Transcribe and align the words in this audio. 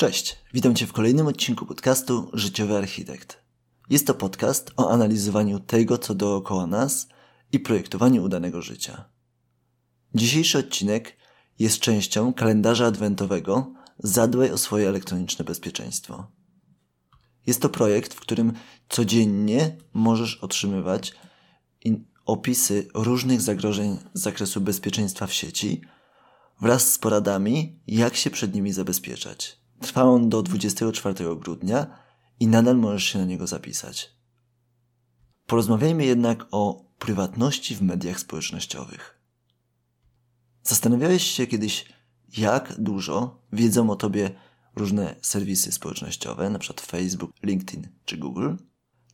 Cześć, 0.00 0.36
witam 0.52 0.74
Cię 0.74 0.86
w 0.86 0.92
kolejnym 0.92 1.26
odcinku 1.26 1.66
podcastu 1.66 2.30
Życiowy 2.32 2.76
Architekt. 2.76 3.38
Jest 3.90 4.06
to 4.06 4.14
podcast 4.14 4.70
o 4.76 4.90
analizowaniu 4.90 5.58
tego, 5.58 5.98
co 5.98 6.14
dookoła 6.14 6.66
nas 6.66 7.08
i 7.52 7.60
projektowaniu 7.60 8.24
udanego 8.24 8.62
życia. 8.62 9.04
Dzisiejszy 10.14 10.58
odcinek 10.58 11.16
jest 11.58 11.78
częścią 11.78 12.34
kalendarza 12.34 12.86
adwentowego 12.86 13.72
Zadbaj 13.98 14.50
o 14.50 14.58
swoje 14.58 14.88
elektroniczne 14.88 15.44
bezpieczeństwo. 15.44 16.26
Jest 17.46 17.62
to 17.62 17.68
projekt, 17.68 18.14
w 18.14 18.20
którym 18.20 18.52
codziennie 18.88 19.76
możesz 19.92 20.36
otrzymywać 20.36 21.12
opisy 22.24 22.88
różnych 22.94 23.40
zagrożeń 23.40 23.96
z 24.14 24.22
zakresu 24.22 24.60
bezpieczeństwa 24.60 25.26
w 25.26 25.32
sieci 25.32 25.80
wraz 26.60 26.92
z 26.92 26.98
poradami, 26.98 27.80
jak 27.86 28.16
się 28.16 28.30
przed 28.30 28.54
nimi 28.54 28.72
zabezpieczać. 28.72 29.59
Trwa 29.80 30.02
on 30.02 30.28
do 30.28 30.42
24 30.42 31.36
grudnia 31.36 31.86
i 32.40 32.46
nadal 32.46 32.76
możesz 32.76 33.04
się 33.04 33.18
na 33.18 33.24
niego 33.24 33.46
zapisać. 33.46 34.14
Porozmawiajmy 35.46 36.04
jednak 36.04 36.46
o 36.50 36.84
prywatności 36.98 37.76
w 37.76 37.82
mediach 37.82 38.20
społecznościowych. 38.20 39.20
Zastanawiałeś 40.62 41.22
się 41.22 41.46
kiedyś, 41.46 41.92
jak 42.36 42.74
dużo 42.78 43.42
wiedzą 43.52 43.90
o 43.90 43.96
tobie 43.96 44.30
różne 44.76 45.14
serwisy 45.22 45.72
społecznościowe, 45.72 46.46
np. 46.46 46.74
Facebook, 46.86 47.32
LinkedIn 47.42 47.88
czy 48.04 48.16
Google? 48.16 48.54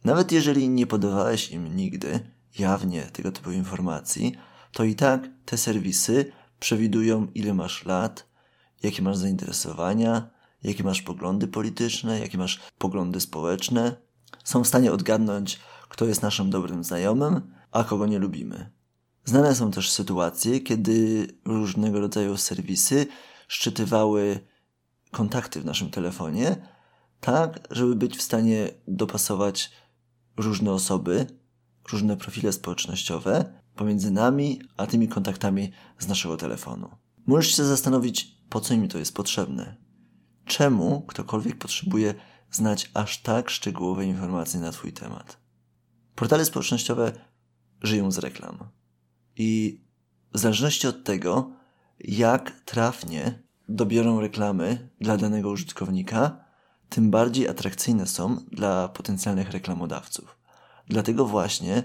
Nawet 0.04 0.32
jeżeli 0.32 0.68
nie 0.68 0.86
podawałeś 0.86 1.50
im 1.50 1.76
nigdy 1.76 2.20
jawnie 2.58 3.02
tego 3.02 3.32
typu 3.32 3.52
informacji, 3.52 4.34
to 4.72 4.84
i 4.84 4.94
tak 4.94 5.28
te 5.44 5.58
serwisy 5.58 6.32
przewidują, 6.60 7.26
ile 7.34 7.54
masz 7.54 7.84
lat, 7.84 8.28
jakie 8.82 9.02
masz 9.02 9.16
zainteresowania, 9.16 10.35
jakie 10.66 10.84
masz 10.84 11.02
poglądy 11.02 11.48
polityczne, 11.48 12.20
jakie 12.20 12.38
masz 12.38 12.60
poglądy 12.78 13.20
społeczne. 13.20 13.96
Są 14.44 14.64
w 14.64 14.68
stanie 14.68 14.92
odgadnąć, 14.92 15.60
kto 15.88 16.04
jest 16.04 16.22
naszym 16.22 16.50
dobrym 16.50 16.84
znajomym, 16.84 17.54
a 17.72 17.84
kogo 17.84 18.06
nie 18.06 18.18
lubimy. 18.18 18.70
Znane 19.24 19.54
są 19.54 19.70
też 19.70 19.90
sytuacje, 19.90 20.60
kiedy 20.60 21.26
różnego 21.44 22.00
rodzaju 22.00 22.36
serwisy 22.36 23.06
szczytywały 23.48 24.40
kontakty 25.10 25.60
w 25.60 25.64
naszym 25.64 25.90
telefonie, 25.90 26.56
tak, 27.20 27.68
żeby 27.70 27.96
być 27.96 28.16
w 28.16 28.22
stanie 28.22 28.68
dopasować 28.88 29.70
różne 30.36 30.72
osoby, 30.72 31.26
różne 31.92 32.16
profile 32.16 32.52
społecznościowe 32.52 33.60
pomiędzy 33.76 34.10
nami 34.10 34.60
a 34.76 34.86
tymi 34.86 35.08
kontaktami 35.08 35.72
z 35.98 36.08
naszego 36.08 36.36
telefonu. 36.36 36.90
Możesz 37.26 37.56
się 37.56 37.64
zastanowić, 37.64 38.36
po 38.50 38.60
co 38.60 38.76
mi 38.76 38.88
to 38.88 38.98
jest 38.98 39.14
potrzebne. 39.14 39.85
Czemu 40.46 41.00
ktokolwiek 41.00 41.58
potrzebuje 41.58 42.14
znać 42.50 42.90
aż 42.94 43.22
tak 43.22 43.50
szczegółowe 43.50 44.04
informacje 44.04 44.60
na 44.60 44.72
Twój 44.72 44.92
temat? 44.92 45.36
Portale 46.14 46.44
społecznościowe 46.44 47.12
żyją 47.82 48.10
z 48.10 48.18
reklam. 48.18 48.58
I 49.36 49.80
w 50.32 50.38
zależności 50.38 50.86
od 50.86 51.04
tego, 51.04 51.50
jak 52.00 52.60
trafnie 52.64 53.42
dobiorą 53.68 54.20
reklamy 54.20 54.90
dla 55.00 55.16
danego 55.16 55.50
użytkownika, 55.50 56.44
tym 56.88 57.10
bardziej 57.10 57.48
atrakcyjne 57.48 58.06
są 58.06 58.36
dla 58.52 58.88
potencjalnych 58.88 59.50
reklamodawców. 59.50 60.38
Dlatego 60.88 61.26
właśnie 61.26 61.82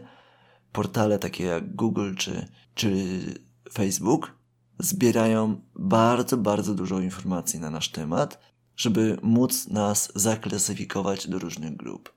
portale 0.72 1.20
takie 1.20 1.44
jak 1.44 1.76
Google 1.76 2.16
czy, 2.16 2.48
czy 2.76 3.20
Facebook 3.74 4.42
zbierają 4.80 5.62
bardzo, 5.76 6.38
bardzo 6.38 6.74
dużo 6.76 7.00
informacji 7.00 7.60
na 7.60 7.70
nasz 7.70 7.90
temat, 7.90 8.51
żeby 8.82 9.18
móc 9.22 9.68
nas 9.68 10.12
zaklasyfikować 10.16 11.28
do 11.28 11.40
różnych 11.40 11.76
grup. 11.76 12.14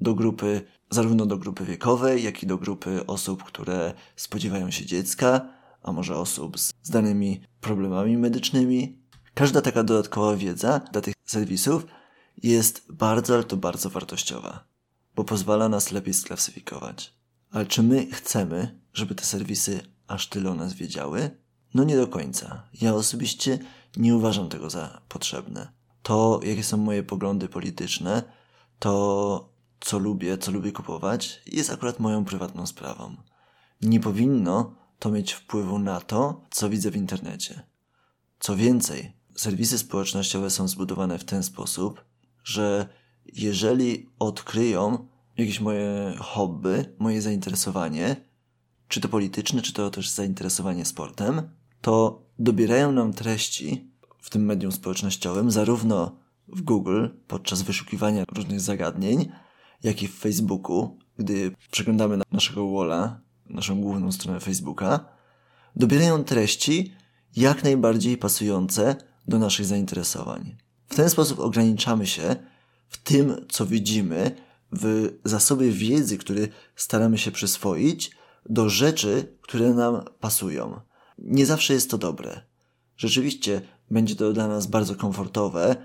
Do 0.00 0.14
grupy, 0.14 0.62
zarówno 0.90 1.26
do 1.26 1.36
grupy 1.36 1.64
wiekowej, 1.64 2.22
jak 2.22 2.42
i 2.42 2.46
do 2.46 2.58
grupy 2.58 3.06
osób, 3.06 3.44
które 3.44 3.94
spodziewają 4.16 4.70
się 4.70 4.86
dziecka, 4.86 5.48
a 5.82 5.92
może 5.92 6.16
osób 6.16 6.58
z 6.58 6.90
danymi 6.90 7.40
problemami 7.60 8.16
medycznymi. 8.16 8.98
Każda 9.34 9.60
taka 9.60 9.82
dodatkowa 9.82 10.36
wiedza 10.36 10.80
dla 10.92 11.00
tych 11.00 11.14
serwisów 11.24 11.86
jest 12.42 12.92
bardzo, 12.92 13.34
ale 13.34 13.44
to 13.44 13.56
bardzo 13.56 13.90
wartościowa, 13.90 14.64
bo 15.14 15.24
pozwala 15.24 15.68
nas 15.68 15.92
lepiej 15.92 16.14
sklasyfikować. 16.14 17.14
Ale 17.50 17.66
czy 17.66 17.82
my 17.82 18.06
chcemy, 18.06 18.80
żeby 18.92 19.14
te 19.14 19.24
serwisy 19.24 19.80
aż 20.06 20.28
tyle 20.28 20.50
o 20.50 20.54
nas 20.54 20.74
wiedziały? 20.74 21.30
No 21.74 21.84
nie 21.84 21.96
do 21.96 22.06
końca. 22.06 22.68
Ja 22.80 22.94
osobiście 22.94 23.58
nie 23.96 24.16
uważam 24.16 24.48
tego 24.48 24.70
za 24.70 25.02
potrzebne. 25.08 25.77
To, 26.08 26.40
jakie 26.42 26.64
są 26.64 26.76
moje 26.76 27.02
poglądy 27.02 27.48
polityczne, 27.48 28.22
to 28.78 29.52
co 29.80 29.98
lubię, 29.98 30.38
co 30.38 30.50
lubię 30.50 30.72
kupować, 30.72 31.42
jest 31.46 31.70
akurat 31.70 32.00
moją 32.00 32.24
prywatną 32.24 32.66
sprawą. 32.66 33.16
Nie 33.82 34.00
powinno 34.00 34.74
to 34.98 35.10
mieć 35.10 35.32
wpływu 35.32 35.78
na 35.78 36.00
to, 36.00 36.46
co 36.50 36.68
widzę 36.68 36.90
w 36.90 36.96
internecie. 36.96 37.62
Co 38.40 38.56
więcej, 38.56 39.12
serwisy 39.34 39.78
społecznościowe 39.78 40.50
są 40.50 40.68
zbudowane 40.68 41.18
w 41.18 41.24
ten 41.24 41.42
sposób, 41.42 42.04
że 42.44 42.88
jeżeli 43.34 44.10
odkryją 44.18 45.06
jakieś 45.36 45.60
moje 45.60 46.14
hobby, 46.18 46.94
moje 46.98 47.22
zainteresowanie, 47.22 48.16
czy 48.88 49.00
to 49.00 49.08
polityczne, 49.08 49.62
czy 49.62 49.72
to 49.72 49.90
też 49.90 50.08
zainteresowanie 50.08 50.84
sportem, 50.84 51.50
to 51.80 52.22
dobierają 52.38 52.92
nam 52.92 53.12
treści 53.12 53.87
w 54.20 54.30
tym 54.30 54.44
medium 54.44 54.72
społecznościowym, 54.72 55.50
zarówno 55.50 56.16
w 56.48 56.62
Google 56.62 57.06
podczas 57.26 57.62
wyszukiwania 57.62 58.24
różnych 58.34 58.60
zagadnień, 58.60 59.28
jak 59.82 60.02
i 60.02 60.08
w 60.08 60.18
Facebooku, 60.18 60.98
gdy 61.18 61.52
przeglądamy 61.70 62.16
na 62.16 62.24
naszego 62.32 62.70
walla, 62.70 63.20
naszą 63.46 63.80
główną 63.80 64.12
stronę 64.12 64.40
Facebooka, 64.40 65.00
dobierają 65.76 66.24
treści 66.24 66.92
jak 67.36 67.64
najbardziej 67.64 68.16
pasujące 68.16 68.96
do 69.28 69.38
naszych 69.38 69.66
zainteresowań. 69.66 70.56
W 70.86 70.94
ten 70.94 71.10
sposób 71.10 71.40
ograniczamy 71.40 72.06
się 72.06 72.36
w 72.88 72.96
tym, 72.96 73.46
co 73.48 73.66
widzimy, 73.66 74.36
w 74.72 75.12
zasobie 75.24 75.70
wiedzy, 75.70 76.18
który 76.18 76.48
staramy 76.76 77.18
się 77.18 77.30
przyswoić, 77.30 78.10
do 78.48 78.68
rzeczy, 78.68 79.36
które 79.40 79.74
nam 79.74 80.04
pasują. 80.20 80.80
Nie 81.18 81.46
zawsze 81.46 81.74
jest 81.74 81.90
to 81.90 81.98
dobre. 81.98 82.40
Rzeczywiście 82.96 83.60
będzie 83.90 84.16
to 84.16 84.32
dla 84.32 84.48
nas 84.48 84.66
bardzo 84.66 84.94
komfortowe 84.94 85.76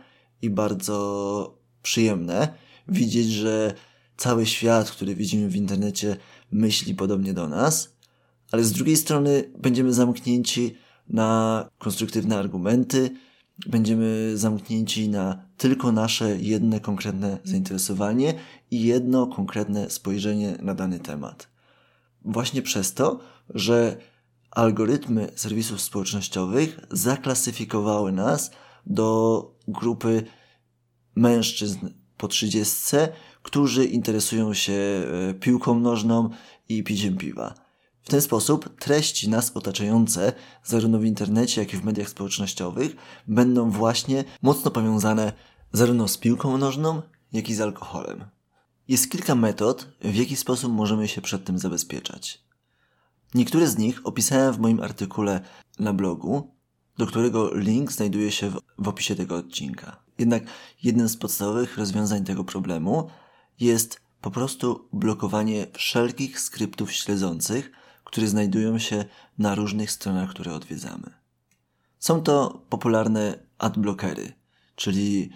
i 0.41 0.49
bardzo 0.49 1.57
przyjemne 1.83 2.53
widzieć, 2.87 3.27
że 3.27 3.73
cały 4.17 4.45
świat, 4.45 4.91
który 4.91 5.15
widzimy 5.15 5.49
w 5.49 5.55
internecie, 5.55 6.17
myśli 6.51 6.95
podobnie 6.95 7.33
do 7.33 7.47
nas, 7.47 7.93
ale 8.51 8.63
z 8.63 8.71
drugiej 8.71 8.97
strony 8.97 9.51
będziemy 9.59 9.93
zamknięci 9.93 10.75
na 11.09 11.69
konstruktywne 11.77 12.37
argumenty, 12.37 13.09
będziemy 13.67 14.31
zamknięci 14.37 15.09
na 15.09 15.45
tylko 15.57 15.91
nasze 15.91 16.37
jedne 16.37 16.79
konkretne 16.79 17.37
zainteresowanie 17.43 18.33
i 18.71 18.81
jedno 18.81 19.27
konkretne 19.27 19.89
spojrzenie 19.89 20.57
na 20.61 20.75
dany 20.75 20.99
temat. 20.99 21.47
Właśnie 22.25 22.61
przez 22.61 22.93
to, 22.93 23.19
że 23.49 23.97
algorytmy 24.55 25.31
serwisów 25.35 25.81
społecznościowych 25.81 26.79
zaklasyfikowały 26.91 28.11
nas 28.11 28.51
do 28.85 29.51
grupy 29.67 30.23
mężczyzn 31.15 31.89
po 32.17 32.27
trzydziestce, 32.27 33.09
którzy 33.41 33.85
interesują 33.85 34.53
się 34.53 34.73
e, 34.73 35.33
piłką 35.33 35.79
nożną 35.79 36.29
i 36.69 36.83
piciem 36.83 37.17
piwa. 37.17 37.53
W 38.03 38.09
ten 38.09 38.21
sposób 38.21 38.79
treści 38.79 39.29
nas 39.29 39.51
otaczające, 39.57 40.33
zarówno 40.63 40.99
w 40.99 41.05
internecie, 41.05 41.61
jak 41.61 41.73
i 41.73 41.77
w 41.77 41.83
mediach 41.83 42.09
społecznościowych, 42.09 42.95
będą 43.27 43.69
właśnie 43.71 44.23
mocno 44.41 44.71
powiązane 44.71 45.33
zarówno 45.71 46.07
z 46.07 46.17
piłką 46.17 46.57
nożną, 46.57 47.01
jak 47.33 47.49
i 47.49 47.55
z 47.55 47.61
alkoholem. 47.61 48.25
Jest 48.87 49.11
kilka 49.11 49.35
metod, 49.35 49.87
w 50.01 50.15
jaki 50.15 50.35
sposób 50.35 50.73
możemy 50.73 51.07
się 51.07 51.21
przed 51.21 51.45
tym 51.45 51.59
zabezpieczać. 51.59 52.42
Niektóre 53.33 53.67
z 53.67 53.77
nich 53.77 54.01
opisałem 54.03 54.53
w 54.53 54.59
moim 54.59 54.81
artykule 54.81 55.41
na 55.79 55.93
blogu, 55.93 56.51
do 56.97 57.07
którego 57.07 57.53
link 57.53 57.91
znajduje 57.91 58.31
się 58.31 58.49
w, 58.49 58.59
w 58.77 58.87
opisie 58.87 59.15
tego 59.15 59.35
odcinka. 59.35 60.03
Jednak 60.19 60.43
jednym 60.83 61.09
z 61.09 61.17
podstawowych 61.17 61.77
rozwiązań 61.77 62.23
tego 62.23 62.43
problemu 62.43 63.09
jest 63.59 64.01
po 64.21 64.31
prostu 64.31 64.89
blokowanie 64.93 65.67
wszelkich 65.73 66.39
skryptów 66.39 66.93
śledzących, 66.93 67.71
które 68.03 68.27
znajdują 68.27 68.79
się 68.79 69.05
na 69.37 69.55
różnych 69.55 69.91
stronach, 69.91 70.29
które 70.29 70.53
odwiedzamy. 70.53 71.13
Są 71.99 72.21
to 72.21 72.65
popularne 72.69 73.39
adblockery, 73.57 74.33
czyli 74.75 75.29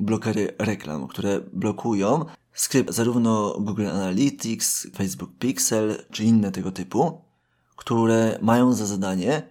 blokery 0.00 0.54
reklam, 0.58 1.08
które 1.08 1.40
blokują 1.52 2.24
skrypt 2.52 2.94
zarówno 2.94 3.56
Google 3.60 3.86
Analytics, 3.86 4.86
Facebook 4.96 5.30
Pixel 5.38 6.04
czy 6.10 6.24
inne 6.24 6.52
tego 6.52 6.72
typu, 6.72 7.24
które 7.76 8.38
mają 8.42 8.72
za 8.72 8.86
zadanie 8.86 9.42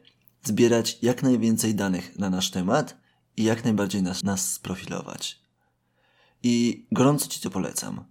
zbierać 0.44 0.98
jak 1.02 1.24
najwięcej 1.24 1.76
danych 1.76 2.20
na 2.20 2.30
nasz 2.30 2.52
temat 2.52 2.98
i 3.38 3.44
jak 3.44 3.64
najbardziej 3.64 4.04
nas, 4.04 4.24
nas 4.24 4.54
sprofilować. 4.54 5.44
I 6.44 6.88
gorąco 6.92 7.28
Ci 7.28 7.42
to 7.42 7.50
polecam. 7.50 8.06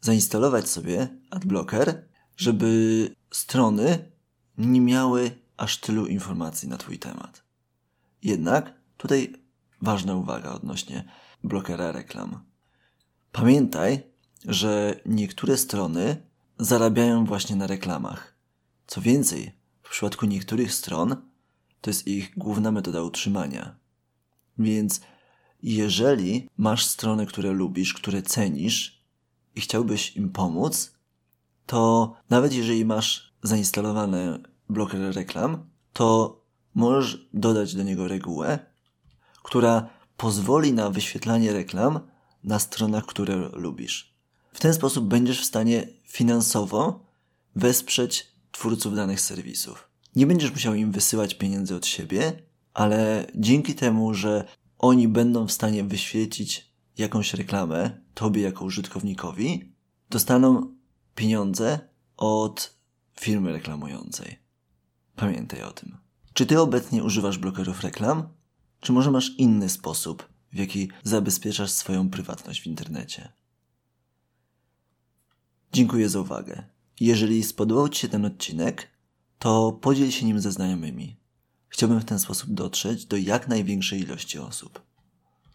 Zainstalować 0.00 0.68
sobie 0.68 1.08
adblocker, 1.30 2.08
żeby 2.36 3.10
strony 3.30 4.12
nie 4.58 4.80
miały 4.80 5.30
aż 5.56 5.80
tylu 5.80 6.06
informacji 6.06 6.68
na 6.68 6.76
Twój 6.76 6.98
temat. 6.98 7.44
Jednak 8.22 8.74
tutaj 8.96 9.32
ważna 9.82 10.14
uwaga 10.14 10.52
odnośnie 10.52 11.04
blokera 11.44 11.92
reklam. 11.92 12.44
Pamiętaj, 13.32 14.02
że 14.44 15.00
niektóre 15.06 15.56
strony 15.56 16.16
zarabiają 16.58 17.24
właśnie 17.24 17.56
na 17.56 17.66
reklamach. 17.66 18.33
Co 18.86 19.00
więcej, 19.00 19.52
w 19.82 19.90
przypadku 19.90 20.26
niektórych 20.26 20.74
stron 20.74 21.16
to 21.80 21.90
jest 21.90 22.06
ich 22.06 22.38
główna 22.38 22.72
metoda 22.72 23.02
utrzymania. 23.02 23.76
Więc 24.58 25.00
jeżeli 25.62 26.48
masz 26.56 26.86
strony, 26.86 27.26
które 27.26 27.52
lubisz, 27.52 27.94
które 27.94 28.22
cenisz 28.22 29.04
i 29.54 29.60
chciałbyś 29.60 30.16
im 30.16 30.30
pomóc, 30.30 30.92
to 31.66 32.12
nawet 32.30 32.52
jeżeli 32.52 32.84
masz 32.84 33.32
zainstalowane 33.42 34.38
bloker 34.68 35.14
reklam, 35.14 35.70
to 35.92 36.40
możesz 36.74 37.28
dodać 37.34 37.74
do 37.74 37.82
niego 37.82 38.08
regułę, 38.08 38.58
która 39.42 39.88
pozwoli 40.16 40.72
na 40.72 40.90
wyświetlanie 40.90 41.52
reklam 41.52 42.00
na 42.44 42.58
stronach, 42.58 43.06
które 43.06 43.36
lubisz. 43.36 44.14
W 44.52 44.60
ten 44.60 44.74
sposób 44.74 45.04
będziesz 45.04 45.40
w 45.40 45.44
stanie 45.44 45.86
finansowo 46.04 47.04
wesprzeć 47.56 48.33
twórców 48.54 48.96
danych 48.96 49.20
serwisów. 49.20 49.88
Nie 50.16 50.26
będziesz 50.26 50.50
musiał 50.50 50.74
im 50.74 50.92
wysyłać 50.92 51.34
pieniędzy 51.34 51.74
od 51.74 51.86
siebie, 51.86 52.42
ale 52.74 53.26
dzięki 53.34 53.74
temu, 53.74 54.14
że 54.14 54.44
oni 54.78 55.08
będą 55.08 55.46
w 55.46 55.52
stanie 55.52 55.84
wyświecić 55.84 56.74
jakąś 56.98 57.34
reklamę 57.34 58.00
tobie 58.14 58.42
jako 58.42 58.64
użytkownikowi, 58.64 59.72
dostaną 60.10 60.74
pieniądze 61.14 61.78
od 62.16 62.78
firmy 63.20 63.52
reklamującej. 63.52 64.38
Pamiętaj 65.16 65.62
o 65.62 65.70
tym. 65.70 65.96
Czy 66.32 66.46
ty 66.46 66.60
obecnie 66.60 67.04
używasz 67.04 67.38
blokerów 67.38 67.80
reklam? 67.80 68.28
Czy 68.80 68.92
może 68.92 69.10
masz 69.10 69.38
inny 69.38 69.68
sposób, 69.68 70.28
w 70.52 70.58
jaki 70.58 70.90
zabezpieczasz 71.02 71.70
swoją 71.70 72.10
prywatność 72.10 72.62
w 72.62 72.66
internecie? 72.66 73.32
Dziękuję 75.72 76.08
za 76.08 76.20
uwagę. 76.20 76.73
Jeżeli 77.00 77.42
spodobał 77.42 77.88
Ci 77.88 78.00
się 78.00 78.08
ten 78.08 78.24
odcinek, 78.24 78.90
to 79.38 79.72
podziel 79.72 80.10
się 80.10 80.26
nim 80.26 80.40
ze 80.40 80.52
znajomymi. 80.52 81.16
Chciałbym 81.68 82.00
w 82.00 82.04
ten 82.04 82.18
sposób 82.18 82.50
dotrzeć 82.50 83.06
do 83.06 83.16
jak 83.16 83.48
największej 83.48 84.00
ilości 84.00 84.38
osób. 84.38 84.83